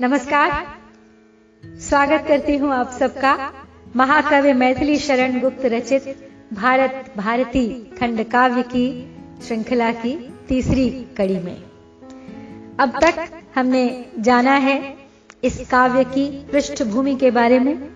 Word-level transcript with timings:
नमस्कार। 0.00 0.50
स्वागत 1.80 2.24
करती 2.28 2.56
हूँ 2.56 2.70
आप 2.72 2.90
सबका। 2.90 3.32
महाकाव्य 3.96 4.52
मैथिली 4.52 4.96
शरण 4.98 5.38
गुप्त 5.40 5.64
रचित 5.64 6.04
भारत 6.52 7.12
भारती 7.16 7.66
खंड 7.98 8.22
काव्य 8.24 8.62
की 8.62 8.86
श्रृंखला 9.42 9.90
की 9.94 10.14
तीसरी 10.48 10.88
कड़ी 11.18 11.38
में। 11.38 11.56
अब 12.80 12.98
तक 13.02 13.28
हमने 13.54 13.84
जाना 14.18 14.54
है 14.58 14.78
इस 15.42 15.60
काव्य 15.70 16.04
की 16.06 16.26
पृष्ठभूमि 16.52 17.14
के 17.14 17.30
बारे 17.30 17.58
में, 17.58 17.88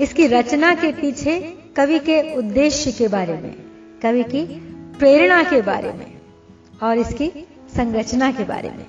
इसकी 0.00 0.26
रचना 0.26 0.74
के 0.74 0.92
पीछे 0.92 1.40
कवि 1.76 1.98
के 2.00 2.22
उद्देश्य 2.36 2.92
के 2.92 3.08
बारे 3.08 3.40
में, 3.40 3.54
कवि 4.02 4.22
की 4.24 4.46
प्रेरणा 4.98 5.42
के 5.42 5.62
बारे 5.62 5.92
में 5.92 6.12
और 6.82 6.98
इसकी 6.98 7.32
संरचना 7.76 8.32
के 8.32 8.44
बारे 8.44 8.70
में। 8.70 8.86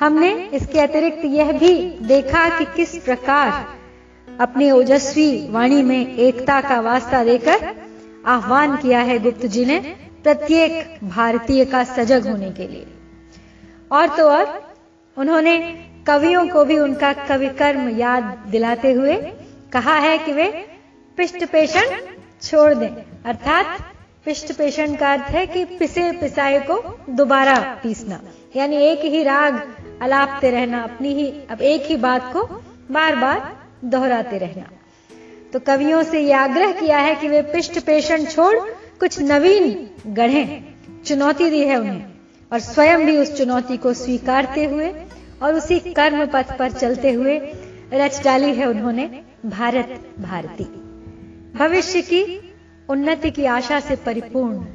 हमने 0.00 0.30
इसके 0.54 0.80
अतिरिक्त 0.80 1.24
यह 1.24 1.52
भी 1.52 1.74
देखा 2.06 2.48
कि 2.58 2.64
किस 2.76 2.94
प्रकार 2.96 3.50
अपनी 4.40 4.70
ओजस्वी 4.70 5.48
वाणी 5.50 5.82
में 5.82 6.16
एकता 6.16 6.60
का 6.60 6.80
वास्ता 6.80 7.24
देकर 7.24 7.64
आह्वान 8.26 8.76
किया 8.76 9.00
है 9.00 9.18
गुप्त 9.18 9.46
जी 9.46 9.64
ने 9.64 9.78
प्रत्येक 10.22 10.98
भारतीय 11.04 11.64
का 11.64 11.82
सजग 11.84 12.26
होने 12.26 12.50
के 12.50 12.68
लिए। 12.68 12.86
और 13.92 14.08
तो 14.08 14.28
और, 14.30 14.62
उन्होंने 15.16 15.58
कवियों 16.06 16.46
को 16.48 16.64
भी 16.64 16.78
उनका 16.78 17.12
कवि 17.12 17.48
कर्म 17.48 17.88
याद 17.88 18.24
दिलाते 18.48 18.92
हुए 18.92 19.16
कहा 19.72 19.94
है 19.94 20.18
कि 20.18 20.32
वे 20.32 20.48
पिष्ट 21.18 21.44
पेषण 21.44 21.96
छोड़ 22.42 22.74
दें। 22.74 22.88
अर्थात 23.24 23.78
पिष्ट 24.24 24.52
पेषण 24.52 24.94
का 24.94 25.12
अर्थ 25.12 25.30
है 25.30 25.46
कि 25.46 25.64
पिसे 25.64 26.10
पिसाए 26.12 26.58
को 26.70 26.98
दोबारा 27.10 27.58
पीसना। 27.82 28.20
यानी 28.56 28.76
एक 28.76 29.04
ही 29.04 29.22
राग 29.22 29.54
अलापते 30.02 30.50
रहना 30.50 30.82
अपनी 30.82 31.12
ही, 31.14 31.30
अब 31.50 31.60
एक 31.62 31.82
ही 31.82 31.96
बात 31.96 32.32
को 32.32 32.42
बार 32.90 33.16
बार 33.16 33.56
दोहराते 33.84 34.38
रहना। 34.38 34.70
तो 35.52 35.58
कवियों 35.58 36.02
से 36.02 36.20
यह 36.20 36.40
आग्रह 36.40 36.72
किया 36.72 36.98
है 36.98 37.14
कि 37.14 37.28
वे 37.28 37.42
पिष्ट 37.42 37.78
पेषण 37.78 38.24
छोड़ 38.24 38.54
कुछ 39.00 39.20
नवीन 39.20 39.88
गढ़े, 40.14 40.44
चुनौती 41.06 41.50
दी 41.50 41.62
है 41.64 41.76
उन्हें, 41.76 42.04
और 42.52 42.58
स्वयं 42.58 43.06
भी 43.06 43.16
उस 43.16 43.36
चुनौती 43.38 43.76
को 43.76 43.92
स्वीकारते 43.92 44.64
हुए 44.64 44.90
और 45.42 45.54
उसी 45.54 45.78
कर्म 45.78 46.26
पथ 46.26 46.56
पर 46.58 46.72
चलते 46.72 47.12
हुए 47.12 47.38
रच 47.92 48.22
डाली 48.24 48.54
है 48.54 48.66
उन्होंने 48.66 49.06
भारत 49.46 49.98
भारती। 50.18 50.64
भविष्य 51.58 52.02
की 52.02 52.22
उन्नति 52.88 53.30
की 53.30 53.44
आशा 53.44 53.80
से 53.80 53.96
परिपूर्ण, 53.96 54.66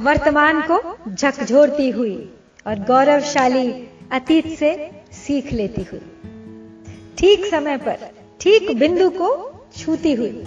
वर्तमान 0.00 0.60
को 0.62 0.80
झकझोरती 1.14 1.90
हुई 1.90 2.16
और 2.66 2.78
गौरवशाली 2.78 3.70
अतीत 4.12 4.46
से 4.58 4.70
सीख 5.12 5.52
लेती 5.52 5.82
हुई। 5.82 6.00
ठीक 7.18 7.44
समय 7.44 7.76
पर, 7.76 7.98
ठीक 8.40 8.70
बिंदु 8.78 9.08
को 9.10 9.30
छूती 9.76 10.12
हुई। 10.12 10.44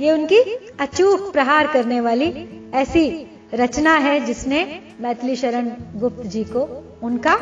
ये 0.00 0.12
उनकी 0.12 0.40
अचूक 0.80 1.32
प्रहार 1.32 1.66
करने 1.66 2.00
वाली 2.00 2.28
ऐसी 2.74 3.06
रचना 3.54 3.94
है 3.96 4.18
जिसने 4.20 4.64
मैथिली 5.00 5.36
शरण 5.36 5.70
गुप्त 5.96 6.26
जी 6.26 6.44
को 6.44 6.62
उनका 7.02 7.38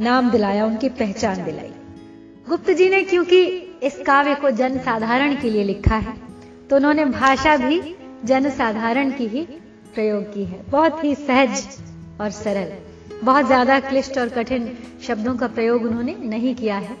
नाम 0.00 0.30
दिलाया, 0.30 0.66
उनकी 0.66 0.88
पहचान 0.88 1.44
दिलाई। 1.44 1.72
गुप्त 2.48 2.70
जी 2.70 2.88
ने 2.88 3.02
क्योंकि 3.04 3.42
इस 3.82 3.98
काव्य 4.06 4.34
को 4.34 4.50
जन 4.52 4.78
साधारण 4.78 5.34
के 5.36 5.50
लिए 5.50 5.64
लिखा 5.64 5.96
है 5.96 6.14
तो 6.70 6.76
उन्होंने 6.76 7.04
भाषा 7.06 7.56
भी 7.56 7.80
जन 8.24 8.50
साधारण 8.50 9.10
की 9.10 9.26
ही 9.26 9.42
प्रयोग 9.94 10.32
की 10.34 10.44
है। 10.44 10.62
बहुत 10.70 11.04
ही 11.04 11.14
सहज 11.16 11.66
और 12.20 12.30
सरल। 12.32 12.72
बहुत 13.14 13.46
ज़्यादा 13.46 13.78
क्लिष्ट 13.80 14.18
और 14.18 14.28
कठिन 14.28 14.76
शब्दों 15.02 15.36
का 15.36 15.46
प्रयोग 15.48 15.82
उन्होंने 15.82 16.14
नहीं 16.24 16.54
किया 16.54 16.76
है। 16.78 16.96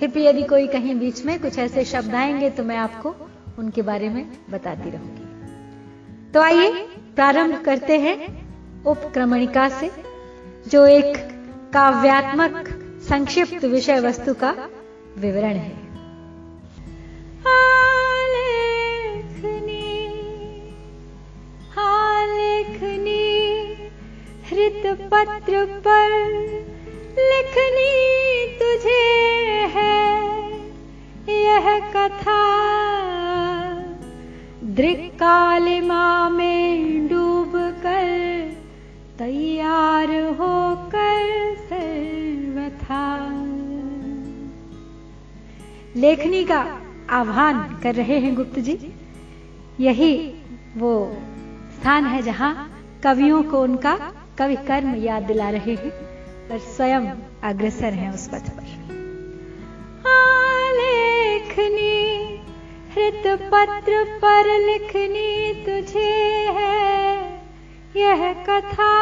फिर 0.00 0.08
भी 0.08 0.24
यदि 0.24 0.42
कोई 0.42 0.66
कहीं 0.66 0.94
बीच 0.94 1.24
में 1.24 1.38
कुछ 1.40 1.58
ऐसे 1.58 1.84
शब्द 1.84 2.14
आएँगे 2.14 2.50
तो 2.50 2.64
मैं 2.64 2.76
आपको 2.76 3.14
उनके 3.58 3.82
बारे 3.82 4.08
में 4.08 4.24
बताती 4.50 4.90
रहूँगी। 4.90 6.32
तो 6.32 6.40
आइए 6.40 6.70
प्रारंभ 7.16 7.62
करते 7.64 7.98
हैं 7.98 8.16
उपक्रमणिका 8.84 9.68
से, 9.70 9.90
जो 10.68 10.86
एक 10.86 11.16
काव्यात्मक 11.74 12.68
संक्षिप्त 13.08 13.64
विषय 13.64 14.00
वस्तु 14.00 14.34
का 14.34 14.54
विवरण 15.18 15.54
है। 15.54 15.80
हृत 24.52 25.10
पत्र 25.14 25.64
पर 25.64 26.10
लिखनी 27.18 27.92
तुझे 28.58 29.02
है। 29.66 30.12
यह 31.42 31.78
कथा 31.96 32.42
दृक्कालिमा 34.64 36.28
में 36.30 37.08
डूब 37.08 37.52
कर 37.56 38.56
तैयार 39.18 40.10
होकर 40.10 41.54
सर्वथा। 41.56 43.28
लेखनी 45.96 46.44
का 46.44 46.60
आह्वान 47.10 47.80
कर 47.82 47.94
रहे 47.94 48.18
हैं 48.18 48.34
गुप्त 48.34 48.58
जी। 48.58 48.78
यही 49.80 50.34
वो 50.76 51.16
स्थान 51.74 52.06
है 52.06 52.22
जहाँ 52.22 52.68
कवियों 53.04 53.42
को 53.42 53.62
उनका 53.62 54.11
कवि 54.38 54.56
कर्म 54.56 54.94
याद 54.94 55.22
दिला 55.22 55.50
रहे 55.50 55.74
हैं 55.74 55.90
और 56.50 56.58
स्वयं 56.58 57.06
अग्रसर 57.42 57.92
हैं 57.92 58.12
उस 58.14 58.28
पथ 58.28 58.50
पर। 58.50 58.70
लेखनी 60.74 61.98
हृत 62.94 63.26
पत्र 63.26 64.04
पर 64.18 64.46
लिखनी 64.60 65.52
तुझे 65.64 66.14
है, 66.50 67.42
यह 67.96 68.32
कथा 68.48 68.92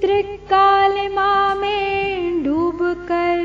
दृक्कालिमा 0.00 1.54
में 1.54 2.44
डूब 2.44 2.78
कर 3.08 3.42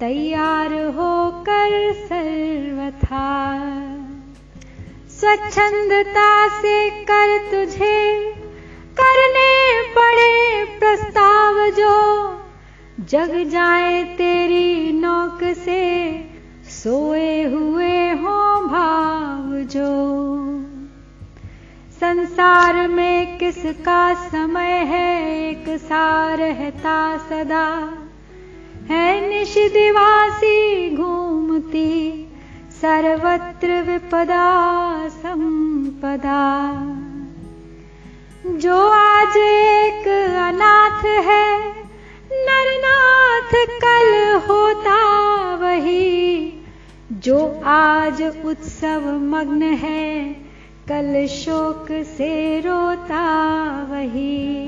तैयार 0.00 0.72
होकर 0.94 1.92
सर्वथा। 2.02 3.26
स्वच्छंदता 5.10 6.48
से 6.60 6.90
कर 7.04 7.38
तुझे 7.50 8.25
प्रस्ताव 10.78 11.70
जो 11.70 12.26
जग 13.00 13.50
जाए 13.50 14.04
तेरी 14.04 14.92
नौक 14.92 15.38
से, 15.42 16.20
सोए 16.64 17.44
हुए 17.44 18.10
हो 18.10 18.66
भाव 18.66 19.52
जो। 19.54 20.06
संसार 22.00 22.88
में 22.88 23.38
किसका 23.38 24.14
समय 24.14 24.70
है, 24.70 25.40
एक 25.48 25.78
सार 25.78 26.38
रहता 26.38 27.18
सदा। 27.18 27.98
है 28.90 29.28
निश 29.28 29.54
दिवासी 29.58 30.96
घूमती, 30.96 32.28
सर्वत्र 32.80 33.82
विपदा 33.82 35.08
संपदा। 35.08 36.72
जो 38.66 38.88
आज 38.88 39.36
एक 39.36 40.08
अनाथ 40.38 41.04
है, 41.04 41.68
नरनाथ 42.32 43.50
कल 43.54 44.40
होता 44.48 44.96
वही। 45.54 46.64
जो 47.12 47.60
आज 47.64 48.22
उत्सव 48.44 49.00
मग्न 49.12 49.62
है, 49.62 50.32
कल 50.88 51.26
शोक 51.26 51.86
से 51.90 52.60
रोता 52.60 53.24
वही। 53.90 54.64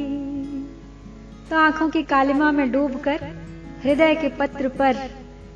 तो 1.50 1.56
आँखों 1.56 1.88
की 1.88 2.02
कालिमा 2.02 2.52
में 2.52 2.72
डूबकर 2.72 3.20
हृदय 3.84 4.14
के 4.14 4.28
पत्र 4.28 4.68
पर, 4.68 4.96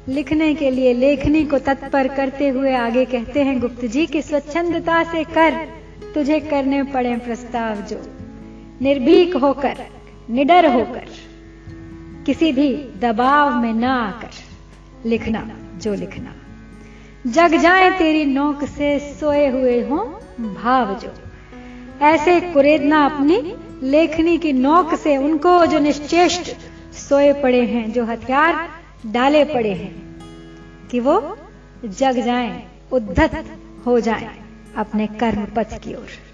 लिखने 0.08 0.54
के 0.54 0.70
लिए 0.70 0.94
लेखनी 0.94 1.44
को 1.44 1.58
तत्पर 1.58 2.08
करते 2.08 2.48
हुए 2.48 2.74
आगे 2.74 3.04
कहते 3.04 3.42
हैं, 3.42 3.60
गुप्त 3.60 3.84
जी, 3.84 4.06
की 4.06 4.22
स्वच्छंदता 4.22 5.04
से 5.04 5.24
कर, 5.24 5.68
तुझे 6.14 6.40
करने 6.40 6.82
पड़े 6.82 7.16
प्रस्ताव 7.16 7.74
जो। 7.74 8.11
निर्भीक 8.82 9.36
होकर, 9.36 9.76
निडर 10.30 10.66
होकर, 10.66 11.06
किसी 12.26 12.52
भी 12.52 12.88
दबाव 13.00 13.62
में 13.62 13.72
ना 13.72 13.94
आकर 13.94 14.28
लिखना, 15.08 15.50
जो 15.78 15.94
लिखना। 15.94 16.34
जग 17.26 17.56
जाए 17.56 17.98
तेरी 17.98 18.24
नोक 18.24 18.64
से 18.64 18.98
सोए 18.98 19.48
हुए 19.48 19.80
हो 19.88 19.96
भाव 20.40 20.94
जो। 20.94 21.14
ऐसे 22.02 22.40
कुरेदना 22.40 23.06
अपनी 23.06 23.54
लेखनी 23.82 24.38
की 24.38 24.52
नोक 24.52 24.94
से 24.94 25.16
उनको 25.16 25.66
जो 25.66 25.78
निश्चेष्ट 25.78 26.56
सोए 26.94 27.32
पड़े 27.32 27.66
हैं, 27.66 27.92
जो 27.92 28.04
हथियार 28.04 28.68
डाले 29.06 29.44
पड़े 29.44 29.72
हैं, 29.72 30.18
कि 30.90 31.00
वो 31.00 31.38
जग 31.84 32.12
जाएँ, 32.12 32.66
उद्धत 32.92 33.44
हो 33.86 34.00
जाएँ 34.00 34.28
अपने 34.76 35.06
कर्म 35.06 35.44
पथ 35.56 35.78
की 35.78 35.94
ओर। 35.94 36.31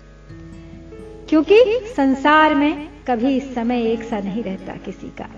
क्योंकि 1.28 1.80
संसार 1.96 2.54
में 2.54 2.88
कभी 3.08 3.40
समय 3.40 3.82
एक 3.82 4.02
सा 4.02 4.18
नहीं 4.18 4.42
रहता 4.42 4.72
किसी 4.72 5.08
का। 5.08 5.28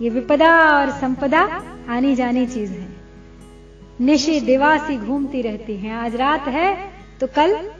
ये 0.00 0.10
विपदा 0.10 0.72
और 0.72 0.90
संपदा 0.90 1.62
आनी 1.88 2.14
जानी 2.14 2.46
चीज़ 2.46 2.72
है। 2.72 2.88
निशी 4.00 4.40
दिवासी 4.40 4.96
घूमती 4.96 5.42
रहती 5.42 5.76
हैं। 5.76 5.92
आज 5.92 6.16
रात 6.16 6.48
है 6.48 6.90
तो 7.20 7.26
कल 7.26 7.70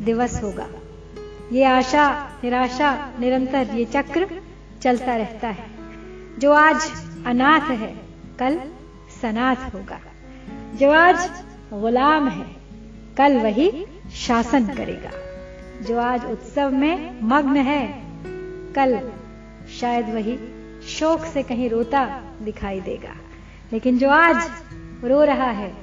दिवस 0.00 0.42
होगा। 0.42 0.66
ये 1.52 1.64
आशा, 1.64 2.30
निराशा, 2.44 3.12
निरंतर 3.20 3.68
ये 3.74 3.84
चक्र 3.84 4.42
चलता 4.82 5.16
रहता 5.16 5.48
है। 5.48 5.66
जो 6.38 6.52
आज 6.52 6.90
अनाथ 7.26 7.70
है, 7.70 8.00
कल 8.38 8.60
सनाथ 9.22 9.56
होगा। 9.74 10.00
जो 10.74 10.90
आज 10.90 11.30
गुलाम 11.72 12.28
है, 12.28 12.56
कल 13.16 13.38
वही 13.38 13.86
शासन 14.12 14.66
करेगा। 14.66 15.27
जो 15.82 15.98
आज 15.98 16.24
उत्सव 16.24 16.70
में 16.70 17.20
मग्न 17.22 17.56
है। 17.56 18.02
कल 18.72 19.10
शायद 19.80 20.08
वही 20.08 20.38
शोक 20.88 21.24
से 21.24 21.42
कहीं 21.42 21.70
रोता 21.70 22.22
दिखाई 22.42 22.80
देगा। 22.80 23.16
लेकिन 23.72 23.98
जो 23.98 24.08
आज 24.08 24.50
रो 25.04 25.24
रहा 25.24 25.50
है, 25.50 25.74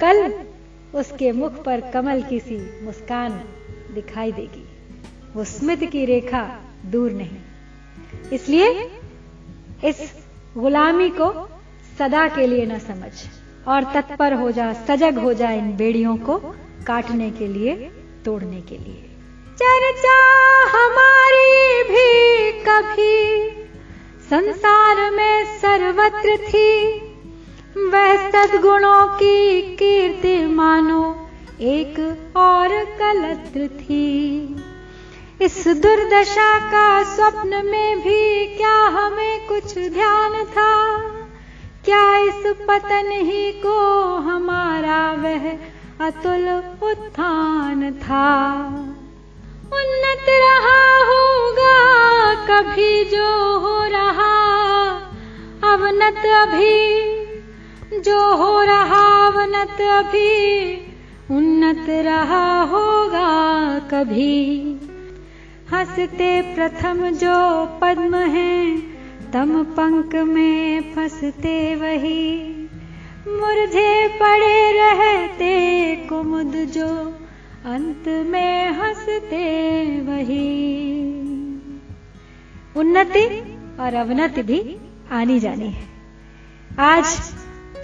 कल 0.00 0.44
उसके 0.94 1.32
मुख 1.32 1.64
पर 1.64 1.80
कमल 1.80 2.22
की 2.22 2.40
सी 2.40 2.84
मुस्कान 2.84 3.44
दिखाई 3.94 4.32
देगी। 4.32 4.68
वो 5.34 5.44
स्मित 5.44 5.84
की 5.84 6.04
रेखा 6.04 6.60
दूर 6.86 7.12
नहीं। 7.12 7.38
इसलिए 8.32 8.90
इस 9.84 10.12
गुलामी 10.56 11.10
को 11.10 11.48
सदा 11.98 12.28
के 12.28 12.46
लिए 12.46 12.66
न 12.66 12.78
समझ 12.78 13.12
और 13.68 13.84
तत्पर 13.94 14.32
हो 14.32 14.50
जा, 14.50 14.72
सजग 14.72 15.18
हो 15.18 15.34
जा 15.34 15.50
इन 15.50 15.76
बेड़ियों 15.76 16.16
को 16.16 16.38
काटने 16.86 17.30
के 17.30 17.48
लिए, 17.48 17.90
तोड़ने 18.24 18.60
के 18.60 18.78
लिए। 18.78 19.15
चर्चा 19.62 20.18
हमारी 20.68 21.82
भी 21.82 22.52
कभी। 22.52 23.36
संसार 24.30 25.10
में 25.10 25.58
सर्वत्र 25.58 26.36
थी। 26.36 26.96
वह 27.76 28.30
सदगुणों 28.30 29.06
की 29.06 29.62
कीर्ति 29.62 30.46
मानो, 30.46 31.28
एक 31.60 32.18
और 32.36 32.68
कलत्र 32.84 33.68
थी। 33.76 34.42
इस 35.40 35.68
दुर्दशा 35.68 36.58
का 36.58 37.02
स्वप्न 37.02 37.66
में 37.66 37.98
भी 37.98 38.46
क्या 38.46 38.74
हमें 38.74 39.48
कुछ 39.48 39.78
ध्यान 39.78 40.44
था? 40.44 40.98
क्या 41.84 42.18
इस 42.18 42.42
पतन 42.68 43.10
ही 43.10 43.52
को 43.52 44.04
हमारा 44.16 45.12
वह 45.12 45.50
अतुल 46.06 46.48
उत्थान 46.90 47.92
था? 47.92 48.56
उन्नत 49.72 50.26
रहा 50.28 50.96
होगा, 51.04 51.76
कभी 52.34 53.04
जो 53.04 53.58
हो 53.58 53.84
रहा। 53.84 54.36
अवनत 55.74 56.26
अभी, 56.26 57.06
जो 58.00 58.36
हो 58.36 58.62
रहा 58.62 59.26
अवनत 59.26 59.80
अभी। 59.80 60.76
उन्नत 61.30 61.86
रहा 61.88 62.62
होगा 62.62 63.26
कभी। 63.78 64.60
हँसते 65.70 66.54
प्रथम 66.54 67.08
जो 67.08 67.66
पद्म 67.80 68.14
है, 68.14 68.76
तम 69.32 69.64
पंक 69.64 70.14
में 70.14 70.94
फंसते 70.94 71.74
वही। 71.74 72.52
मुरझे 73.28 74.08
पड़े 74.08 74.72
रहते 74.72 75.94
कुमुद 75.96 76.52
जो 76.54 77.15
अंत 77.66 78.08
में 78.08 78.70
हँसते 78.70 80.00
वही। 80.00 80.62
उन्नति 82.76 83.24
और 83.80 83.94
अवनति 83.94 84.42
भी 84.42 84.76
आनी 85.12 85.40
जानी 85.40 85.68
है। 85.68 85.84
आज 86.78 87.34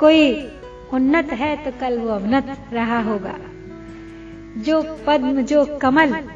कोई 0.00 0.48
उन्नत 0.92 1.32
है 1.32 1.64
तो 1.64 1.80
कल 1.80 1.98
वो 1.98 2.08
अवनत 2.08 2.64
रहा 2.72 3.02
होगा। 3.02 3.38
जो 4.62 5.04
पद्म, 5.06 5.42
जो 5.42 5.64
कमल 5.64 6.28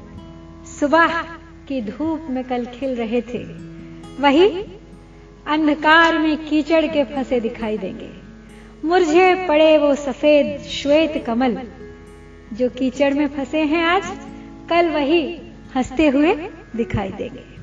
सुबह 0.80 1.22
की 1.68 1.82
धूप 1.82 2.26
में 2.30 2.44
कल 2.44 2.66
खिल 2.66 2.94
रहे 2.94 3.20
थे, 3.20 3.44
वही 4.22 4.62
अंधकार 5.46 6.18
में 6.18 6.46
कीचड़ 6.46 6.86
के 6.86 7.04
फंसे 7.04 7.40
दिखाई 7.40 7.78
देंगे। 7.78 8.10
मुरझे 8.84 9.46
पड़े 9.48 9.78
वो 9.78 9.94
सफ़ेद 9.94 10.60
श्वेत 10.60 11.24
कमल 11.26 11.62
जो 12.52 12.68
कीचड़ 12.68 13.14
में 13.14 13.26
फंसे 13.26 13.58
हैं 13.58 13.84
आज, 13.84 14.02
कल 14.70 14.88
वही 14.88 15.38
हँसते 15.76 16.08
हुए 16.08 16.34
दिखाई 16.76 17.08
देंगे। 17.08 17.56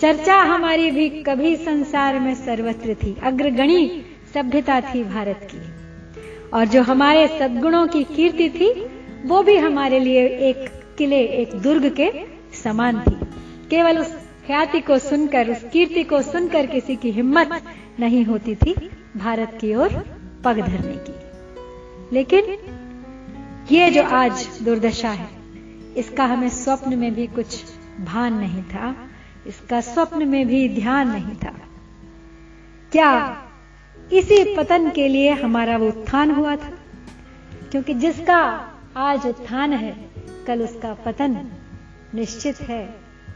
चर्चा 0.00 0.36
हमारी 0.36 0.90
भी 0.90 1.08
कभी 1.08 1.56
संसार 1.56 2.20
में 2.20 2.34
सर्वत्र 2.34 2.94
थी, 2.94 3.16
अग्रगणी 3.22 4.02
सभ्यता 4.34 4.80
थी 4.80 5.04
भारत 5.04 5.48
की। 5.54 5.80
और 6.48 6.64
जो 6.64 6.82
हमारे 6.82 7.28
सद्गुणों 7.28 7.86
की 7.86 8.04
कीर्ति 8.04 8.50
थी, 8.50 8.86
वो 9.28 9.42
भी 9.42 9.56
हमारे 9.56 10.00
लिए 10.00 10.26
एक 10.26 10.70
किले, 10.98 11.20
एक 11.20 11.54
दुर्ग 11.54 11.94
के 12.00 12.12
समान 12.62 13.00
थी। 13.00 13.26
केवल 13.70 13.98
उस 13.98 14.14
ख्याति 14.46 14.80
को 14.80 14.98
सुनकर, 14.98 15.50
उस 15.50 15.64
कीर्ति 15.72 16.04
को 16.04 16.22
सुनकर 16.22 16.66
किसी 16.66 16.96
की 16.96 17.10
हिम्मत 17.10 17.62
नहीं 18.00 18.24
होती 18.24 18.54
थी 18.54 18.74
भारत 19.16 19.58
की 19.60 19.74
ओर 19.74 19.88
पग 20.44 20.60
धरने 20.60 20.94
की। 20.94 21.14
लेकिन 22.12 22.56
ये 23.70 23.90
जो 23.90 24.02
आज 24.02 24.60
दुर्दशा 24.62 25.10
है, 25.10 25.28
इसका 25.96 26.24
हमें 26.24 26.48
स्वप्न 26.48 26.98
में 26.98 27.14
भी 27.14 27.26
कुछ 27.26 27.64
भान 28.00 28.34
नहीं 28.34 28.62
था, 28.62 28.96
इसका 29.46 29.80
स्वप्न 29.80 30.28
में 30.28 30.46
भी 30.46 30.68
ध्यान 30.68 31.08
नहीं 31.08 31.34
था। 31.34 31.52
क्या 32.92 33.42
इसी 34.12 34.56
पतन 34.56 34.90
के 34.90 35.08
लिए 35.08 35.30
हमारा 35.30 35.76
वो 35.76 35.88
उत्थान 35.88 36.30
हुआ 36.30 36.56
था? 36.56 36.70
क्योंकि 37.70 37.94
जिसका 37.94 38.70
आज 38.96 39.26
उत्थान 39.26 39.72
है, 39.72 40.10
कल 40.46 40.62
उसका 40.62 40.94
पतन 40.94 41.50
निश्चित 42.14 42.60
है। 42.60 42.94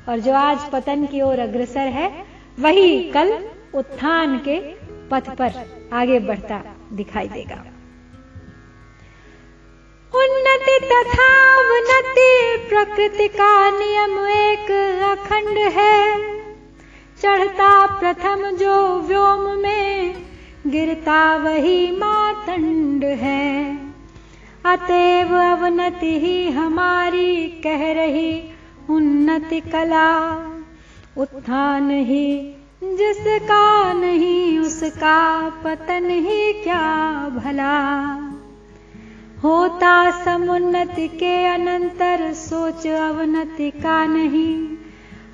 और 0.08 0.20
जो 0.20 0.32
आज 0.32 0.58
पतन 0.72 1.06
की 1.06 1.20
ओर 1.20 1.38
अग्रसर 1.38 1.87
है, 1.87 2.25
वही 2.60 3.10
कल 3.10 3.48
उत्थान 3.75 4.38
के 4.38 4.60
पथ 5.08 5.37
पर 5.37 5.52
आगे 5.92 6.19
बढ़ता 6.19 6.62
दिखाई 6.92 7.28
देगा। 7.28 7.64
तथा 10.79 11.56
उन्नति 11.59 12.56
प्रकृति 12.69 13.29
का 13.29 13.71
नियम 13.71 14.26
एक 14.26 14.71
अखंड 15.05 15.59
है। 15.59 16.25
चढ़ता 17.23 17.87
प्रथम 17.87 18.50
जो 18.50 19.00
व्योम 19.00 19.59
में, 19.62 20.14
गिरता 20.66 21.37
वही 21.37 21.90
मातंड 21.90 23.04
है। 23.04 23.78
अतएव 24.66 25.35
अवनति 25.37 26.21
ही 26.21 26.50
हमारी 26.50 27.47
कह 27.47 27.93
रही 27.93 28.45
उन्नति 28.90 29.61
कला। 29.61 30.35
उत्थान 31.19 31.90
ही 31.90 32.57
जिसका 32.85 33.93
नहीं, 33.93 34.59
उसका 34.59 35.49
पतन 35.49 36.11
ही 36.11 36.52
क्या 36.52 36.83
भला। 37.28 38.24
होता 39.44 40.24
समुन्नति 40.24 41.08
के 41.08 41.46
अनंतर, 41.46 42.32
सोच 42.32 42.86
अवनति 42.86 43.70
का 43.70 44.06
नहीं। 44.06 44.76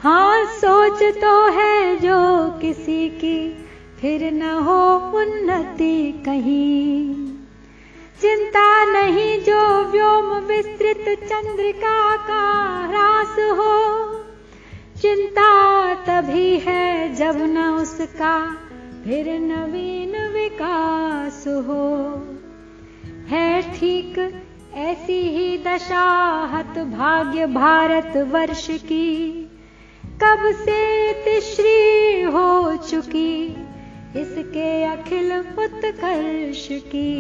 हाँ 0.00 0.44
सोच 0.44 1.02
तो 1.02 1.50
है 1.50 1.96
जो 1.96 2.48
किसी 2.60 3.08
की, 3.08 3.66
फिर 4.00 4.32
न 4.32 4.42
हो 4.42 4.96
उन्नति 4.96 6.22
कहीं। 6.26 7.14
चिंता 8.22 8.84
नहीं 8.84 9.40
जो 9.40 9.84
व्योम 9.84 10.24
विस्तृत 10.24 11.18
चंद्रिका 11.24 12.16
का 12.16 12.68
ह्रास 12.88 13.36
हो। 13.38 14.14
चिंता 15.02 15.94
तभी 15.94 16.58
है 16.58 17.14
जब 17.14 17.36
न 17.36 17.58
उसका, 17.58 18.56
फिर 19.04 19.40
नवीन 19.40 20.32
विकास 20.32 21.44
हो। 21.48 22.22
है 23.30 23.62
ठीक, 23.62 24.18
ऐसी 24.75 25.20
ही 25.28 25.58
दशा 25.58 26.04
हत 26.52 26.78
भाग्य 26.78 27.46
भारत 27.46 28.16
वर्ष 28.16 28.66
की। 28.70 29.32
कब 30.22 30.50
से 30.54 31.12
तिश्री 31.12 32.22
हो 32.22 32.76
चुकी, 32.76 33.46
इसके 34.16 34.84
अखिल 34.84 35.32
उत्कर्ष 35.32 36.68
की। 36.70 37.14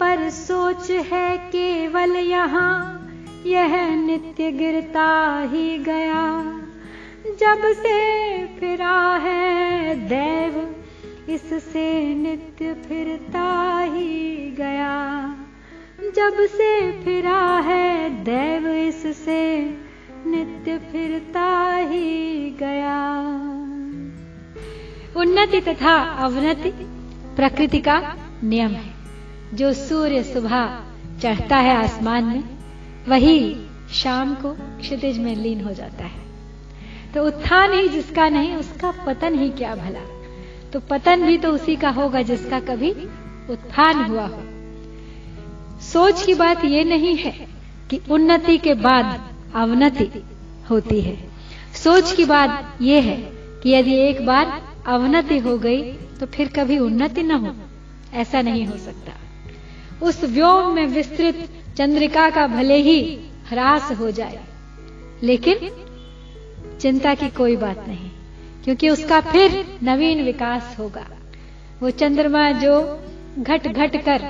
पर 0.00 0.30
सोच 0.30 0.90
है 0.90 1.36
केवल 1.38 2.16
यहाँ, 2.16 3.06
यह 3.46 3.96
नित्य 3.96 4.50
गिरता 4.52 5.40
ही 5.40 5.78
गया। 5.78 6.24
जब 7.40 7.62
से 7.72 7.98
फिरा 8.46 9.16
है 9.16 9.94
देव 10.08 10.76
इससे 11.30 12.14
नित्य 12.14 12.74
फिरता 12.74 13.78
ही 13.80 14.50
गया? 14.50 15.26
जब 16.16 16.36
से 16.40 17.02
फिरा 17.04 17.58
है 17.58 18.10
देव 18.24 18.68
इससे, 18.68 19.60
नित्य 20.26 20.78
फिरता 20.78 21.76
ही 21.76 22.50
गया। 22.50 23.20
उन्नति 25.16 25.60
तथा 25.60 25.94
अवनति 25.94 26.70
प्रकृति 27.36 27.80
का 27.80 28.16
नियम 28.44 28.70
है। 28.70 28.94
जो 29.54 29.72
सूर्य 29.72 30.22
सुबह 30.22 30.84
चढ़ता 31.22 31.56
है 31.56 31.76
आसमान 31.76 32.24
में, 32.24 32.44
वही 33.08 33.66
शाम 33.92 34.34
को 34.34 34.52
क्षितिज 34.52 35.18
में 35.18 35.36
लीन 35.36 35.60
हो 35.60 35.72
जाता 35.72 36.04
है। 36.04 36.22
तो 37.14 37.26
उत्थान 37.26 37.72
ही 37.72 37.88
जिसका 37.88 38.28
नहीं, 38.28 38.54
उसका 38.54 38.90
पतन 39.06 39.38
ही 39.38 39.50
क्या 39.50 39.74
भला? 39.74 40.19
तो 40.72 40.80
पतन 40.80 41.26
भी 41.26 41.36
तो 41.38 41.50
उसी 41.52 41.76
का 41.76 41.90
होगा 41.90 42.22
जिसका 42.22 42.60
कभी 42.60 42.90
उत्थान 43.50 44.04
हुआ 44.04 44.26
हो। 44.26 44.42
सोच 45.82 46.22
की 46.22 46.34
बात 46.34 46.64
यह 46.64 46.84
नहीं 46.84 47.16
है 47.16 47.32
कि 47.90 48.00
उन्नति 48.10 48.56
के 48.58 48.74
बाद 48.76 49.06
अवनति 49.54 50.10
होती 50.70 51.00
है। 51.00 51.16
सोच 51.74 52.12
की 52.12 52.24
बात 52.24 52.82
यह 52.82 53.02
है 53.02 53.16
कि 53.62 53.70
यदि 53.70 53.94
एक 54.00 54.24
बार 54.26 54.60
अवनति 54.86 55.38
हो 55.38 55.56
गई 55.58 55.80
तो 56.20 56.26
फिर 56.26 56.48
कभी 56.48 56.78
उन्नति 56.78 57.22
न 57.22 57.30
हो। 57.36 57.54
ऐसा 58.14 58.42
नहीं 58.42 58.66
हो 58.66 58.76
सकता। 58.76 59.12
उस 60.02 60.22
व्योम 60.26 60.72
में 60.74 60.86
विस्तृत 60.86 61.48
चंद्रिका 61.76 62.28
का 62.30 62.46
भले 62.46 62.76
ही 62.76 63.00
ह्रास 63.48 63.90
हो 63.92 64.10
जाए, 64.10 64.38
लेकिन 65.22 65.70
चिंता 66.80 67.14
की 67.14 67.28
कोई 67.30 67.56
बात 67.56 67.84
नहीं। 67.88 68.09
क्योंकि 68.64 68.88
उसका 68.88 69.20
फिर 69.20 69.64
नवीन 69.82 70.22
विकास 70.24 70.74
होगा। 70.78 71.06
वो 71.82 71.90
चंद्रमा 71.90 72.50
जो 72.52 72.80
घट 73.38 73.66
घट 73.68 73.96
कर 74.04 74.24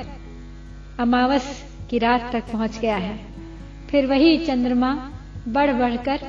अमावस 1.01 1.47
की 1.91 1.99
रात 1.99 2.31
तक 2.33 2.45
पहुँच 2.53 2.79
गया 2.79 2.97
है, 2.97 3.19
फिर 3.91 4.07
वही 4.07 4.37
चंद्रमा 4.47 4.93
बढ़ 5.49 5.73
बढ़कर 5.73 6.21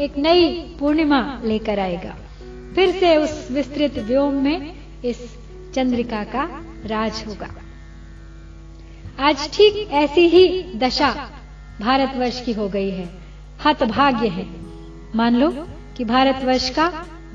एक 0.00 0.16
नई 0.18 0.48
पूर्णिमा 0.80 1.20
लेकर 1.44 1.78
आएगा। 1.78 2.14
फिर 2.74 2.90
से 2.90 3.16
उस 3.16 3.50
विस्तृत 3.50 3.98
व्योम 3.98 4.34
में 4.34 4.74
इस 5.04 5.38
चंद्रिका 5.74 6.22
का 6.24 6.48
राज 6.86 7.24
होगा। 7.26 7.48
आज 9.20 9.48
ठीक 9.54 9.88
ऐसी 9.92 10.28
ही 10.28 10.62
दशा 10.74 11.10
भारतवर्ष 11.80 12.44
की 12.44 12.52
हो 12.52 12.68
गई 12.68 12.90
है। 12.90 13.08
हत 13.64 13.82
भाग्य 13.82 14.28
है। 14.28 14.46
मान 15.16 15.36
लो 15.36 15.50
कि 15.96 16.04
भारतवर्ष 16.04 16.68
का 16.70 16.88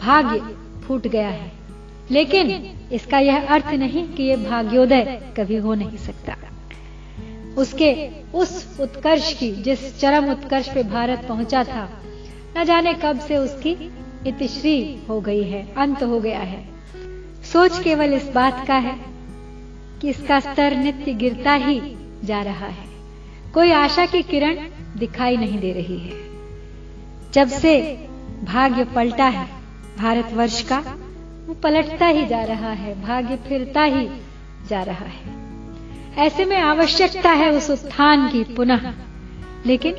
भाग्य 0.05 0.55
फूट 0.85 1.07
गया 1.07 1.27
है। 1.27 1.51
लेकिन 2.11 2.73
इसका 2.91 3.19
यह 3.19 3.47
अर्थ 3.47 3.65
नहीं 3.65 4.07
कि 4.07 4.23
यह 4.23 4.49
भाग्योदय 4.49 5.33
कभी 5.37 5.55
हो 5.55 5.73
नहीं 5.73 5.97
सकता। 5.97 6.35
उसके 7.57 8.09
उस 8.33 8.77
उत्कर्ष 8.79 9.33
की, 9.33 9.51
जिस 9.51 9.99
चरम 9.99 10.31
उत्कर्ष 10.31 10.73
पे 10.73 10.83
भारत 10.83 11.25
पहुँचा 11.27 11.63
था, 11.63 12.03
न 12.57 12.63
जाने 12.63 12.93
कब 12.93 13.19
से 13.19 13.37
उसकी 13.37 13.91
इतिश्री 14.27 14.99
हो 15.09 15.21
गई 15.21 15.43
है, 15.43 15.73
अंत 15.77 16.03
हो 16.03 16.19
गया 16.19 16.39
है। 16.39 16.65
सोच 17.53 17.79
केवल 17.79 18.13
इस 18.13 18.27
बात 18.27 18.67
का 18.67 18.75
है 18.75 18.99
कि 20.01 20.09
इसका 20.09 20.39
स्तर 20.39 20.77
नित्य 20.77 21.13
गिरता 21.13 21.53
ही 21.53 21.95
जा 22.23 22.41
रहा 22.41 22.67
है। 22.67 22.87
कोई 23.53 23.71
आशा 23.71 24.05
की 24.05 24.21
किरण 24.21 24.55
दिखाई 24.97 25.37
नहीं 25.37 25.59
दे 25.59 25.71
रही 25.71 25.99
है। 25.99 26.23
जब 27.33 27.47
से 27.47 28.07
भाग्य 28.43 28.83
पलटा 28.85 29.25
है 29.25 29.62
भारतवर्ष 29.97 30.61
का 30.61 30.79
वो 31.47 31.53
पलटता 31.53 32.05
ही 32.05 32.25
जा 32.25 32.43
रहा 32.43 32.69
है, 32.69 33.01
भाग्य 33.01 33.35
फिरता 33.35 33.83
ही 33.83 34.09
जा 34.69 34.83
रहा 34.83 35.05
है। 35.05 35.43
ऐसे 36.17 36.45
में 36.45 36.57
आवश्यकता 36.57 37.29
है 37.29 37.51
उस 37.51 37.69
उत्थान 37.69 38.27
की 38.27 38.43
पुनः। 38.43 38.93
लेकिन 39.65 39.95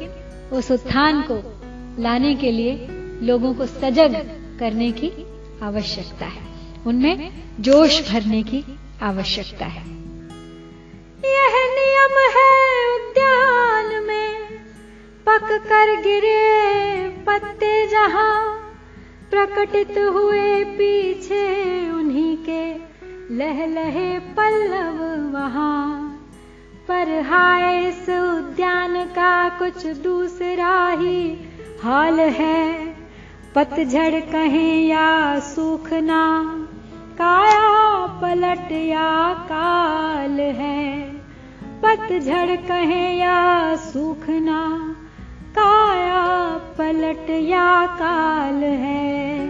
उस 0.53 0.71
उत्थान 0.71 1.23
को 1.31 1.61
लाने 2.03 2.35
के 2.35 2.53
लिए 2.53 2.89
लोगों 3.23 3.55
को 3.55 3.67
सजग 3.67 4.15
करने 4.61 4.93
की 4.93 5.11
आवश्यकता 5.63 6.27
है। 6.27 6.43
उनमें 6.87 7.43
जोश 7.61 8.13
भरने 8.13 8.43
की 8.43 8.65
आवश्यकता 9.03 9.67
है। 9.67 9.83
यह 11.25 11.75
नियम 11.79 12.19
है 12.37 12.95
उद्यान 12.95 14.05
में, 14.05 14.59
पक 15.27 15.45
कर 15.45 16.03
गिरे 16.03 17.09
पत्ते 17.09 17.87
जहाँ 17.87 18.64
प्रकटित 19.35 19.99
हुए 19.99 20.65
पीछे 20.65 21.91
उन्हीं 21.91 22.37
के 22.37 22.75
लह 23.35 23.67
लहे 23.67 24.19
पल्लव 24.19 25.33
वहाँ। 25.33 26.11
पर 26.89 27.21
हाय 27.21 27.89
इस 27.89 28.09
उद्यान 28.11 29.05
का 29.05 29.49
कुछ 29.49 29.87
दूसरा 29.87 30.89
ही 30.89 31.37
हाल 31.83 32.21
है। 32.21 32.97
पतझड़ 33.55 34.21
कहें 34.21 34.87
या 34.87 35.39
सूखना, 35.39 36.53
काया 37.23 38.07
पलट 38.07 38.73
या 38.73 39.35
काल 39.35 40.41
है। 40.41 41.03
पतझड़ 41.85 42.57
कहें 42.57 43.19
या 43.19 43.77
सूखना 43.77 44.84
पलट 46.79 47.31
या 47.31 47.87
काल 47.87 48.63
है। 48.65 49.49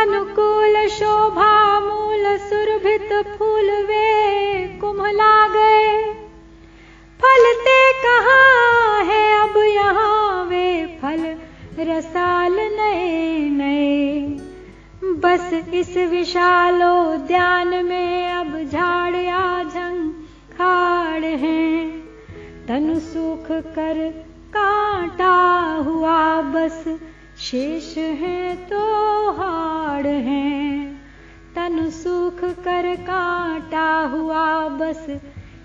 अनुकूल 0.00 0.88
शोभा 0.88 1.80
मूल 1.80 2.36
सुरभित 2.36 3.12
फूल 3.26 3.70
वे 3.70 4.78
कुमला 4.80 5.46
गए 5.48 6.01
शेष 27.52 27.98
है 27.98 28.56
तो 28.56 28.78
हाड़ 29.32 30.06
है। 30.06 30.84
तन 31.56 31.90
सुख 31.90 32.44
कर 32.44 32.96
कांटा 32.96 34.06
हुआ 34.06 34.68
बस। 34.68 35.20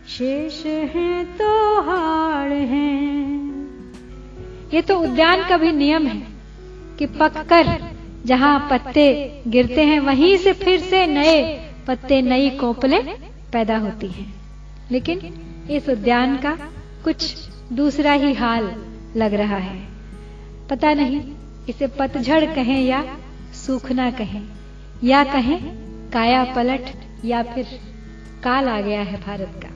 शेष 0.07 0.65
है 0.65 1.25
तो 1.25 1.81
हाड़ 1.81 2.53
है। 2.53 3.05
ये 4.73 4.81
तो 4.81 4.99
उद्यान 4.99 5.49
का 5.49 5.57
भी 5.57 5.71
नियम 5.71 6.07
है 6.07 6.27
कि 6.99 7.05
पककर 7.05 7.95
जहाँ 8.25 8.67
पत्ते 8.71 9.41
गिरते 9.47 9.83
हैं, 9.83 9.99
वहीं 9.99 10.37
से 10.37 10.53
फिर 10.53 10.79
से 10.79 11.07
नए 11.07 11.71
पत्ते, 11.87 12.21
नई 12.21 12.49
कोपले 12.49 12.99
पैदा 13.53 13.77
होती 13.77 14.07
हैं। 14.07 14.35
लेकिन 14.91 15.33
इस 15.69 15.89
उद्यान 15.89 16.37
का 16.37 16.57
कुछ 17.03 17.35
दूसरा 17.73 18.11
ही 18.11 18.33
हाल 18.33 18.75
लग 19.15 19.33
रहा 19.33 19.57
है। 19.57 19.87
पता 20.69 20.93
नहीं 20.93 21.36
इसे 21.69 21.87
पतझड़ 21.87 22.45
कहें 22.45 22.81
या 22.81 23.17
सूखना 23.65 24.11
कहें, 24.11 24.41
या 25.03 25.23
कहें 25.23 25.59
काया 26.09 26.43
पलट 26.43 26.91
या 27.25 27.43
फिर 27.43 27.65
काल 28.43 28.67
आ 28.67 28.81
गया 28.81 29.01
है 29.01 29.21
भारत 29.21 29.59
का। 29.63 29.69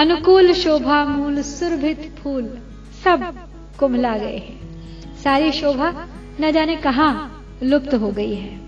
अनुकूल 0.00 0.52
शोभा 0.52 1.04
मूल 1.04 1.42
सुरभित 1.42 2.14
फूल 2.18 2.58
सब 3.04 3.48
कुमला 3.78 4.18
गए 4.18 4.36
हैं। 4.36 5.16
सारी 5.16 5.52
शोभा 5.52 6.08
न 6.40 6.50
जाने 6.52 6.76
कहाँ 6.76 7.44
लुप्त 7.62 7.94
हो 7.94 8.10
गई 8.10 8.34
है। 8.34 8.60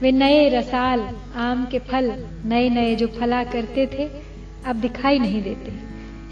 वे 0.00 0.12
नए 0.12 0.48
रसाल, 0.48 1.00
आम 1.36 1.64
के 1.66 1.78
फल 1.78 2.26
नए 2.44 2.68
नए 2.68 2.94
जो 2.94 3.06
फला 3.06 3.44
करते 3.44 3.86
थे, 3.86 4.10
अब 4.66 4.76
दिखाई 4.76 5.18
नहीं 5.18 5.42
देते। 5.42 5.72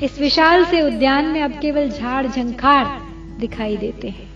इस 0.05 0.19
विशाल 0.21 0.65
से 0.65 0.83
उद्यान 0.83 1.25
में 1.25 1.43
अब 1.43 1.53
केवल 1.53 1.91
झाड़ 1.91 2.27
झंखाड़ 2.27 3.12
दिखाई 3.43 3.77
देते 3.77 4.09
हैं। 4.09 4.31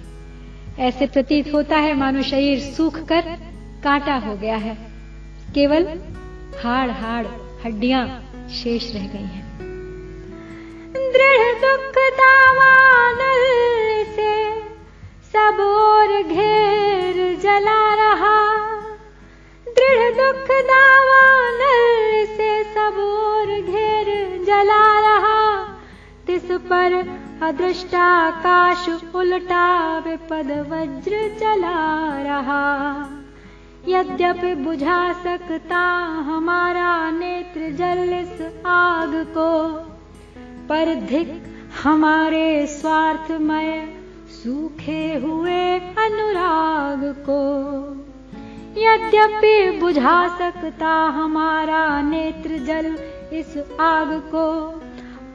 ऐसे 0.79 1.07
प्रतीत 1.07 1.53
होता 1.55 1.77
है 1.77 1.95
मानो 1.97 2.23
शरीर 2.23 2.61
सूख 2.73 2.99
कर 3.09 3.35
कांटा 3.85 4.15
हो 4.19 4.37
गया 4.37 4.57
है। 4.57 4.75
केवल 5.55 5.87
हाड़ 6.63 6.91
हाड़ 6.91 7.27
हड्डियाँ 7.65 8.05
शेष 8.53 8.95
रह 8.95 9.07
गई 9.07 9.27
हैं। 9.27 9.45
दृढ़ 11.13 11.55
दुख 11.63 11.99
दावानल 12.19 13.43
से 14.11 14.33
सब 15.33 15.61
और 15.63 16.23
घेर 16.23 17.17
जला 17.43 17.81
रहा। 17.95 18.39
दृढ़ 19.69 20.11
दुख 20.15 20.51
दावानल 20.71 22.25
से 22.37 22.51
सब 22.65 22.99
और 23.05 23.55
घेर 23.63 24.11
जला 24.45 24.85
रहा। 25.01 25.39
तिस 26.27 26.51
पर 26.69 27.03
अदृष्टाकाश 27.43 28.89
उल्टा 29.15 29.99
विपद 29.99 30.51
वज्र 30.51 31.37
चला 31.41 32.23
रहा। 32.23 32.63
यद्यपि 33.89 34.55
बुझा 34.55 35.13
सकता 35.13 35.79
हमारा 36.29 37.11
नेत्र 37.11 37.61
जल 37.61 38.13
इस 38.13 38.63
आग 38.67 39.15
को, 39.15 39.69
पर 40.69 40.95
धिक 40.95 41.43
हमारे 41.83 42.67
स्वार्थमय 42.67 43.89
सूखे 44.29 45.15
हुए 45.15 45.79
अनुराग 45.79 47.15
को। 47.31 47.43
यद्यपि 48.81 49.79
बुझा 49.81 50.39
सकता 50.39 50.89
हमारा 50.89 52.03
नेत्र 52.03 52.59
जल 52.59 52.87
इस 53.33 53.79
आग 53.81 54.23
को 54.35 54.81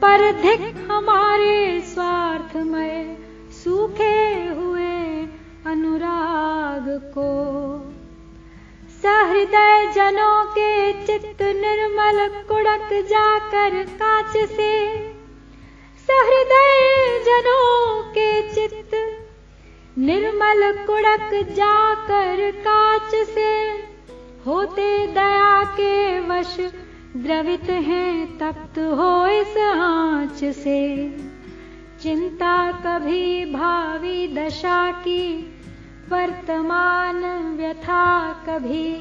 पर 0.02 0.32
धिक 0.32 0.90
हमारे 0.90 1.80
स्वार्थ 1.80 2.56
में 2.56 3.16
सूखे 3.50 4.46
हुए 4.46 5.22
अनुराग 5.66 7.00
को। 7.18 7.28
सहृदय 9.02 9.92
जनों 9.94 10.44
के 10.44 10.92
चित्त 11.06 11.42
निर्मल 11.42 12.28
कुड़क 12.48 12.88
जाकर 12.92 13.82
कांच 13.82 14.50
से। 14.50 14.98
सहृदय 16.08 17.22
जनों 17.24 18.02
के 18.02 18.54
चित्त 18.54 18.90
निर्मल 19.98 20.84
कुड़क 20.86 21.30
जाकर 21.48 22.50
कांच 22.50 23.28
से। 23.28 23.68
होते 24.46 25.06
दया 25.06 25.64
के 25.64 26.20
वश 26.20 26.56
द्रवित 27.16 27.70
है 27.86 28.26
तप्त 28.38 28.78
हो 28.78 29.26
इस 29.26 29.56
आँच 29.56 30.44
से। 30.54 31.08
चिंता 32.02 32.54
कभी 32.72 33.44
भावी 33.44 34.34
दशा 34.34 34.90
की, 34.92 35.42
वर्तमान 36.08 37.20
व्यथा 37.56 38.32
कभी 38.46 38.94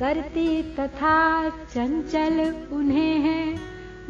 करती 0.00 0.62
तथा 0.62 1.48
चंचल 1.48 2.40
उन्हें 2.72 3.18
है 3.18 3.54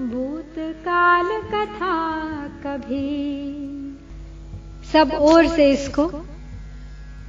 भूतकाल 0.08 1.28
कथा 1.44 1.96
कभी। 2.66 3.04
सब 4.92 5.18
ओर 5.20 5.46
से 5.46 5.70
इसको 5.72 6.10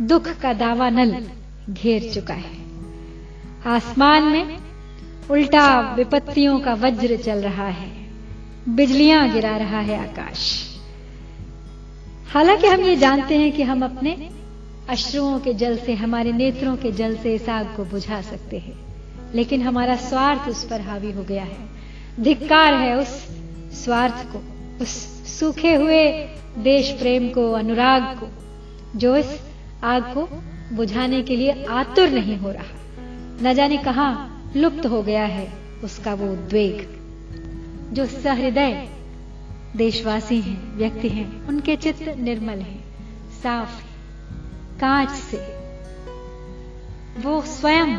दुख 0.01 0.27
का 0.41 0.53
दावानल 0.53 1.15
घेर 1.69 2.12
चुका 2.13 2.34
है। 2.34 2.58
आसमान 3.65 4.24
में 4.24 4.68
उल्टा 5.31 5.93
विपत्तियों 5.95 6.59
का 6.59 6.74
वज्र 6.74 7.17
चल 7.17 7.38
रहा 7.38 7.67
है। 7.67 7.91
बिजलियाँ 8.69 9.33
गिरा 9.33 9.57
रहा 9.57 9.79
है 9.79 10.12
आकाश। 10.12 10.65
हालाँकि 12.33 12.67
हम 12.67 12.81
ये 12.81 12.95
जानते 12.95 13.38
हैं 13.38 13.51
कि 13.51 13.63
हम 13.63 13.83
अपने 13.83 14.29
अश्रुओं 14.89 15.39
के 15.39 15.53
जल 15.53 15.77
से, 15.77 15.93
हमारे 15.93 16.31
नेत्रों 16.31 16.75
के 16.75 16.91
जल 16.91 17.15
से 17.15 17.36
इस 17.36 17.50
आग 17.50 17.65
को 17.65 17.86
बुझा 17.86 18.21
सकते 18.21 18.57
हैं। 18.57 18.79
लेकिन 19.36 19.62
हमारा 19.62 19.95
स्वार्थ 19.95 20.50
उस 20.50 20.63
पर 20.69 20.81
हावी 20.81 21.12
हो 21.12 21.24
गया 21.24 21.43
है। 21.43 21.69
धिक्कार 22.19 22.74
है 22.74 22.98
उस 22.98 23.07
स्वार्थ 23.71 24.27
को, 24.36 24.43
उस 24.81 24.89
सूखे 25.39 25.75
हुए 25.75 26.12
देश 26.57 26.91
प्रेम 26.91 27.29
को, 27.29 27.51
अनुराग 27.51 28.03
को, 28.03 28.27
जो 29.00 29.17
इस 29.17 29.39
आग 29.83 30.03
को 30.03 30.43
बुझाने 30.75 31.21
के 31.21 31.36
लिए 31.36 31.65
आतुर 31.65 32.09
नहीं 32.09 32.38
हो 32.38 32.51
रहा। 32.51 32.79
न 33.43 33.53
जाने 33.53 33.77
कहा 33.77 34.36
लुप्त 34.56 34.86
हो 34.86 35.03
गया 35.03 35.24
है 35.24 35.53
उसका 35.84 36.13
वो 36.13 36.34
उद्वेग। 36.34 37.00
जो 37.94 38.06
सहृदय 38.06 38.89
देशवासी 39.75 40.41
हैं, 40.41 40.77
व्यक्ति 40.77 41.10
हैं, 41.10 41.48
उनके 41.48 41.75
चित्त 41.75 42.01
निर्मल 42.01 42.60
हैं, 42.60 42.84
साफ़ 43.44 43.84
कांच 44.79 45.10
से। 45.10 45.38
वो 47.22 47.41
स्वयं 47.41 47.96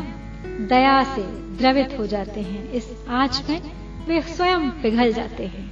दया 0.67 1.03
से 1.03 1.21
द्रवित 1.57 1.89
हो 1.99 2.07
जाते 2.07 2.41
हैं। 2.41 2.71
इस 2.71 2.91
आँच 3.09 3.43
में 3.49 3.61
वे 4.07 4.21
स्वयं 4.21 4.69
पिघल 4.69 5.13
जाते 5.13 5.47
हैं। 5.47 5.71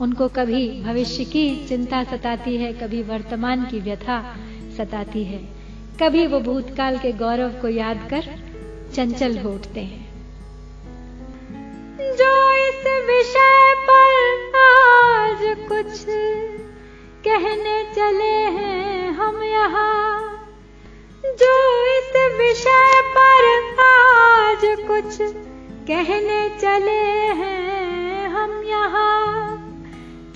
उनको 0.00 0.28
कभी 0.28 0.82
भविष्य 0.82 1.24
की 1.24 1.66
चिंता 1.68 2.04
सताती 2.04 2.56
है, 2.56 2.72
कभी 2.72 3.02
वर्तमान 3.02 3.64
की 3.64 3.80
व्यथा 3.80 4.36
सताती 4.76 5.24
है। 5.24 5.48
कभी 6.02 6.26
वो 6.26 6.40
भूतकाल 6.40 6.98
के 6.98 7.12
गौरव 7.12 7.48
को 7.48 7.68
याद 7.68 8.06
कर 8.10 8.44
चंचल 8.94 9.38
हो 9.38 9.50
उठते 9.50 9.80
हैं। 9.80 10.03
जो 12.14 12.32
इस 12.68 12.82
विषय 13.06 13.74
पर 13.88 14.12
आज 14.58 15.56
कुछ 15.68 16.04
कहने 17.24 17.92
चले 17.94 18.36
हैं 18.56 19.12
हम 19.12 19.42
यहाँ। 19.42 20.30
जो 21.24 21.52
इस 21.98 22.12
विषय 22.38 23.02
पर 23.16 23.44
आज 23.80 24.60
कुछ 24.88 25.18
कहने 25.88 26.48
चले 26.48 27.00
हैं 27.40 28.28
हम 28.28 28.62
यहाँ। 28.62 29.56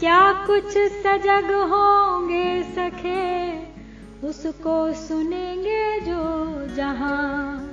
क्या 0.01 0.33
कुछ 0.47 0.79
सजग 0.79 1.53
होंगे 1.53 2.63
सखे, 2.63 3.59
उसको 4.29 4.93
सुनेंगे 4.93 6.01
जो 6.01 6.23
जहाँ। 6.77 7.68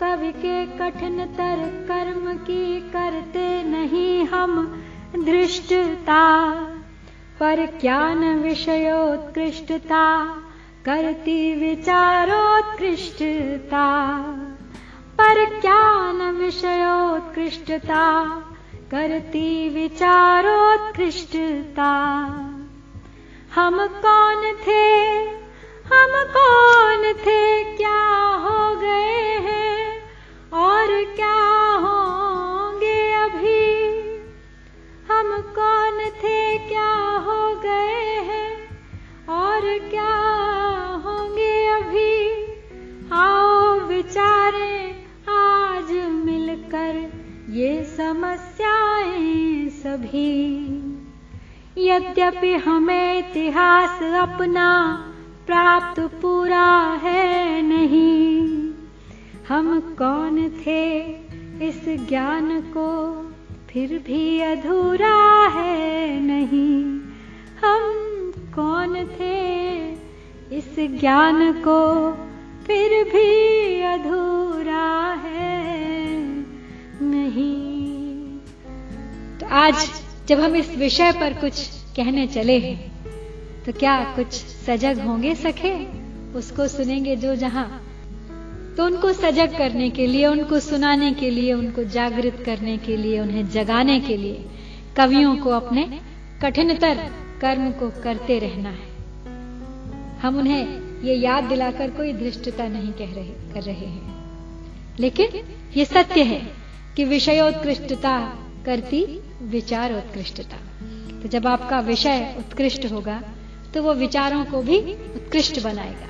कवि 0.00 0.32
के 0.32 0.66
कठिन 0.66 1.24
तर 1.24 1.84
कर्म 1.88 2.34
की 2.34 2.80
करते 2.80 3.62
नहीं 3.62 4.24
हम 4.24 4.82
धृष्टता। 5.24 6.50
पर 7.40 7.78
ज्ञान 7.80 8.38
विषयोत्कृष्टता, 8.40 10.24
करती 10.84 11.54
विचारोत्कृष्टता। 11.54 12.38
पर 15.20 15.60
ज्ञान 15.60 16.34
विषयोत्कृष्टता, 16.34 18.26
करती 18.90 19.68
विचारोत्कृष्टता। 19.68 20.60
हम 23.54 23.86
कौन 23.86 24.52
थे? 24.68 25.06
हम 25.92 26.24
कौन 26.36 27.12
थे? 27.12 27.64
क्या 27.76 28.26
हो 28.36 28.76
गए 28.76 29.19
अपना 54.40 54.94
प्राप्त 55.46 56.00
पूरा 56.00 56.66
है 57.02 57.62
नहीं। 57.62 58.72
हम 59.48 59.80
कौन 59.98 60.38
थे 60.48 61.00
इस 61.66 61.80
ज्ञान 62.08 62.60
को 62.60 62.86
फिर 63.70 63.98
भी 63.98 64.40
अधूरा 64.40 65.12
है 65.48 66.20
नहीं। 66.20 66.84
हम 67.60 68.32
कौन 68.54 68.94
थे 69.20 69.36
इस 70.56 70.74
ज्ञान 71.00 71.52
को 71.52 72.12
फिर 72.66 73.04
भी 73.04 73.82
अधूरा 73.82 75.12
है 75.24 75.98
नहीं। 77.02 78.38
तो 79.38 79.46
आज 79.46 79.88
जब 80.28 80.40
हम 80.40 80.56
इस 80.56 80.76
विषय 80.76 81.12
पर 81.12 81.40
कुछ 81.40 81.66
कहने 81.96 82.26
चले 82.26 82.58
हैं 82.58 82.89
तो 83.70 83.78
क्या 83.78 84.04
कुछ 84.16 84.26
सजग 84.66 85.00
होंगे 85.00 85.34
सखे? 85.34 85.88
उसको 86.34 86.68
सुनेंगे 86.68 87.16
जो 87.16 87.34
जहाँ। 87.34 87.86
तो 88.76 88.84
उनको 88.84 89.12
सजग 89.12 89.58
करने 89.58 89.90
के 89.90 90.06
लिए, 90.06 90.26
उनको 90.26 90.58
सुनाने 90.58 91.12
के 91.12 91.30
लिए, 91.30 91.52
उनको 91.52 91.84
जागृत 91.84 92.42
करने 92.46 92.78
के 92.78 92.96
लिए, 92.96 93.20
उन्हें 93.20 93.48
जगाने 93.48 94.00
के 94.00 94.16
लिए 94.16 94.46
कवियों 94.96 95.36
को 95.36 95.50
अपने 95.50 96.00
कठिनतर 96.42 96.94
कर्म 97.40 97.70
को 97.70 98.02
करते 98.02 98.38
रहना 98.38 98.68
है। 98.68 98.88
हम 100.18 100.38
उन्हें 100.38 100.66
ये 101.04 101.14
याद 101.14 101.44
दिलाकर 101.44 101.90
कोई 101.90 102.12
धृष्टता 102.12 102.68
नहीं 102.68 102.92
कह 102.92 103.14
रहे, 103.14 103.52
कर 103.54 103.62
रहे 103.62 103.86
हैं। 103.86 104.24
लेकिन 105.00 105.28
ये 105.76 105.84
सत्य 105.84 106.22
है 106.22 106.52
कि 106.96 107.04
विषयोत्कृष्टता 107.04 108.38
करती 108.66 109.20
विचार 109.42 109.92
उत्कृष्टता 109.92 110.56
तो 111.22 111.28
जब 111.28 111.46
आपका 111.46 111.80
विषय 111.80 112.34
उत्कृष्ट 112.38 112.86
होगा 112.92 113.22
तो 113.74 113.82
वो 113.82 113.94
विचारों 113.94 114.44
को 114.44 114.62
भी 114.62 114.78
उत्कृष्ट 114.94 115.62
बनाएगा। 115.62 116.06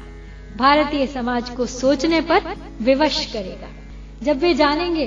भारतीय 0.56 1.06
समाज 1.06 1.50
को 1.50 1.66
सोचने 1.66 2.20
पर 2.20 2.56
विवश 2.82 3.32
करेगा। 3.32 3.68
जब 4.22 4.38
वे 4.38 4.54
जानेंगे 4.54 5.06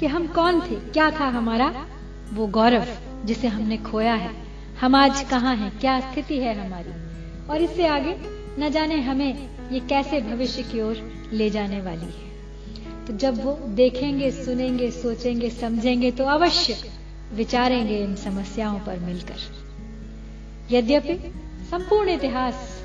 कि 0.00 0.06
हम 0.06 0.26
कौन 0.26 0.60
थे, 0.60 0.74
क्या 0.74 1.10
था 1.10 1.24
हमारा, 1.24 1.86
वो 2.32 2.46
गौरव 2.46 2.86
जिसे 3.24 3.48
हमने 3.48 3.76
खोया 3.76 4.14
है, 4.14 4.30
हम 4.80 4.94
आज 4.94 5.22
कहाँ 5.22 5.56
हैं, 5.56 5.78
क्या 5.80 6.00
स्थिति 6.00 6.38
है 6.38 6.66
हमारी, 6.66 6.90
और 7.46 7.62
इससे 7.62 7.86
आगे 7.86 8.16
न 8.58 8.70
जाने 8.70 9.00
हमें 9.00 9.48
ये 9.72 9.80
कैसे 9.80 10.20
भविष्य 10.20 10.62
की 10.62 10.80
ओर 10.80 11.28
ले 11.32 11.50
जाने 11.50 11.80
वाली 11.80 12.06
है। 12.06 12.30
तो 13.06 13.16
जब 13.16 13.44
वो 13.44 13.52
देखेंगे, 13.52 14.30
सुनेंगे, 14.30 14.90
सोचेंगे, 14.90 15.50
समझेंगे 15.50 16.10
तो 16.10 16.24
अवश्य 16.24 16.76
विचारेंगे 17.32 17.98
इन 17.98 18.16
समस्याओं 18.16 18.78
पर 18.78 18.98
मिलकर। 18.98 19.36
यद्यपि 20.70 21.32
संपूर्ण 21.70 22.08
इतिहास 22.08 22.84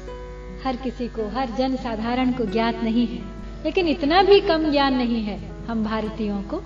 हर 0.65 0.75
किसी 0.75 1.07
को, 1.07 1.29
हर 1.29 1.49
जन 1.57 1.75
साधारण 1.75 2.31
को 2.31 2.45
ज्ञात 2.45 2.75
नहीं 2.83 3.07
है। 3.07 3.21
लेकिन 3.65 3.87
इतना 3.87 4.23
भी 4.23 4.39
कम 4.39 4.71
ज्ञान 4.71 4.95
नहीं 4.95 5.23
है 5.23 5.51
हम 5.69 5.83
भारतीयों 5.83 6.41
को 6.41 6.57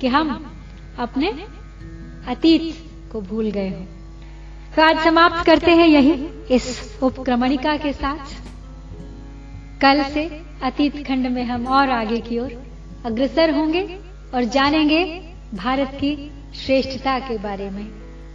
कि 0.00 0.06
हम 0.06 0.52
अपने 0.98 1.28
अतीत 2.28 2.74
को 3.12 3.20
भूल 3.20 3.50
गए 3.50 3.68
हो। 3.68 3.86
तो 4.76 4.82
आज 4.82 4.98
समाप्त 4.98 5.46
करते 5.46 5.70
हैं 5.70 5.86
यही 5.86 6.12
इस 6.54 6.98
उपक्रमणिका 7.02 7.76
के 7.76 7.92
साथ। 7.92 8.18
कल 9.80 10.02
से 10.02 10.42
अतीत 10.62 11.06
खंड 11.08 11.26
में 11.26 11.44
हम 11.44 11.66
और 11.66 11.90
आगे 11.90 12.20
की 12.20 12.38
ओर 12.38 12.62
अग्रसर 13.04 13.50
होंगे 13.50 14.00
और 14.34 14.44
जानेंगे 14.44 15.04
भारत 15.54 15.88
की 15.88 16.30
श्रेष्ठता 16.54 17.18
के 17.18 17.38
बारे 17.38 17.70
में, 17.70 17.86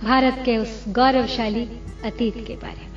भारत 0.03 0.41
के 0.45 0.57
उस 0.57 0.85
गौरवशाली 0.87 1.65
अतीत 2.05 2.47
के 2.47 2.53
बारे 2.53 2.87
में। 2.91 2.96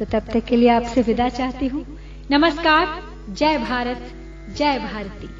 तो 0.00 0.06
तब 0.06 0.30
तक 0.32 0.44
के 0.44 0.56
लिए 0.56 0.68
आपसे 0.68 1.02
विदा 1.02 1.28
चाहती 1.28 1.66
हूँ। 1.66 1.84
नमस्कार 2.30 2.86
जय 3.28 3.58
भारत 3.58 4.12
जय 4.56 4.78
भारती। 4.78 5.39